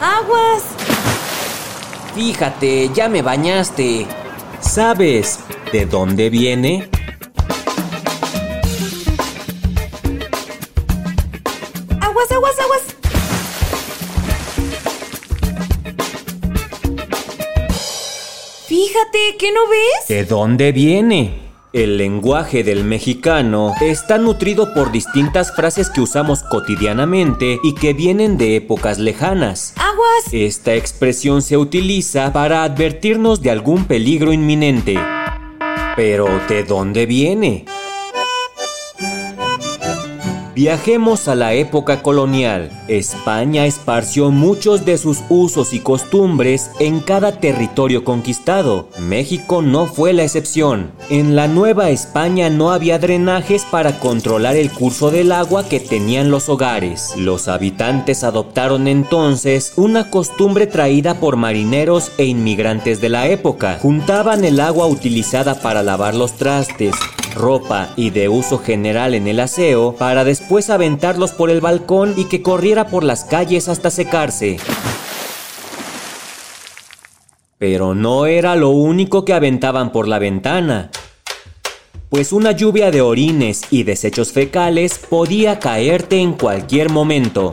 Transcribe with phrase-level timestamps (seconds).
[0.00, 0.62] ¡Aguas!
[2.14, 4.06] Fíjate, ya me bañaste.
[4.60, 5.40] ¿Sabes
[5.72, 6.88] de dónde viene?
[12.00, 12.82] ¡Aguas, aguas, aguas!
[18.66, 20.08] Fíjate, ¿qué no ves?
[20.08, 21.48] ¿De dónde viene?
[21.74, 28.38] El lenguaje del mexicano está nutrido por distintas frases que usamos cotidianamente y que vienen
[28.38, 29.74] de épocas lejanas.
[30.32, 34.98] Esta expresión se utiliza para advertirnos de algún peligro inminente.
[35.96, 37.64] Pero, ¿de dónde viene?
[40.58, 42.72] Viajemos a la época colonial.
[42.88, 48.88] España esparció muchos de sus usos y costumbres en cada territorio conquistado.
[48.98, 50.90] México no fue la excepción.
[51.10, 56.32] En la Nueva España no había drenajes para controlar el curso del agua que tenían
[56.32, 57.14] los hogares.
[57.16, 63.78] Los habitantes adoptaron entonces una costumbre traída por marineros e inmigrantes de la época.
[63.80, 66.96] Juntaban el agua utilizada para lavar los trastes,
[67.38, 72.26] ropa y de uso general en el aseo para después aventarlos por el balcón y
[72.26, 74.58] que corriera por las calles hasta secarse.
[77.56, 80.90] Pero no era lo único que aventaban por la ventana,
[82.08, 87.52] pues una lluvia de orines y desechos fecales podía caerte en cualquier momento.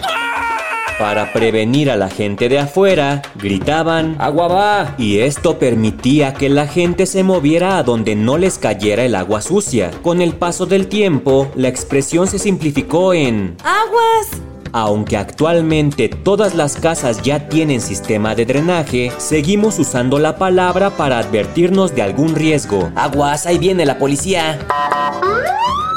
[0.98, 4.96] Para prevenir a la gente de afuera, gritaban ¡Agua va!
[4.98, 9.42] y esto permitía que la gente se moviera a donde no les cayera el agua
[9.42, 9.92] sucia.
[10.02, 14.42] Con el paso del tiempo, la expresión se simplificó en ¡Aguas!
[14.72, 21.18] aunque actualmente todas las casas ya tienen sistema de drenaje, seguimos usando la palabra para
[21.18, 22.92] advertirnos de algún riesgo.
[22.96, 23.46] ¡Aguas!
[23.46, 24.60] Ahí viene la policía.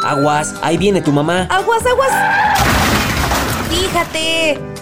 [0.04, 0.54] ¡Aguas!
[0.62, 1.48] Ahí viene tu mamá.
[1.50, 2.12] ¡Aguas, aguas!
[3.68, 4.77] Fíjate.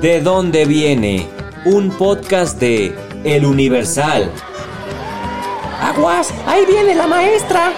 [0.00, 1.28] ¿De dónde viene?
[1.64, 4.30] Un podcast de El Universal.
[5.80, 6.32] ¡Aguas!
[6.46, 7.72] Ahí viene la maestra.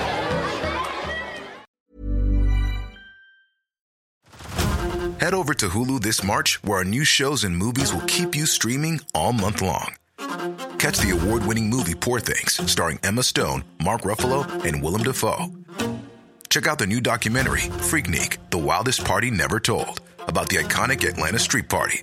[5.19, 8.45] Head over to Hulu this March, where our new shows and movies will keep you
[8.45, 9.95] streaming all month long.
[10.79, 15.47] Catch the award winning movie Poor Things, starring Emma Stone, Mark Ruffalo, and Willem Dafoe.
[16.51, 21.39] Check out the new documentary, Freaknik The Wildest Party Never Told, about the iconic Atlanta
[21.39, 22.03] Street Party.